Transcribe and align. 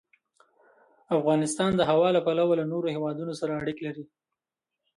افغانستان 1.17 1.71
د 1.75 1.81
هوا 1.89 2.09
له 2.15 2.21
پلوه 2.25 2.53
له 2.59 2.65
نورو 2.71 2.87
هېوادونو 2.95 3.33
سره 3.39 3.59
اړیکې 3.61 3.81
لري. 3.87 4.03